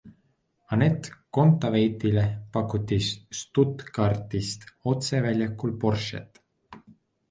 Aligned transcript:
Anett 0.77 1.09
Kontaveitile 1.39 2.25
pakuti 2.57 3.01
Stuttgartis 3.43 4.53
otse 4.97 5.25
väljakul 5.31 5.81
Porschet! 5.87 6.47